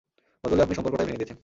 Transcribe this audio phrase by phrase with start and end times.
[0.43, 1.37] বদলে আপনি সম্পর্কটাই ভেঙে দিয়েছেন!